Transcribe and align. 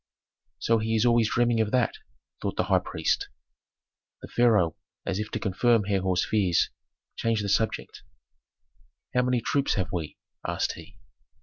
"So 0.57 0.79
he 0.79 0.95
is 0.95 1.05
always 1.05 1.29
dreaming 1.29 1.61
of 1.61 1.69
that?" 1.69 1.99
thought 2.41 2.55
the 2.57 2.63
high 2.63 2.79
priest. 2.79 3.29
The 4.23 4.29
pharaoh, 4.29 4.75
as 5.05 5.19
if 5.19 5.29
to 5.29 5.39
confirm 5.39 5.83
Herhor's 5.83 6.25
fears, 6.25 6.71
changed 7.15 7.43
the 7.43 7.49
subject. 7.49 8.01
"How 9.13 9.21
many 9.21 9.41
troops 9.41 9.75
have 9.75 9.91
we?" 9.91 10.17
asked 10.43 10.71
he. 10.71 10.97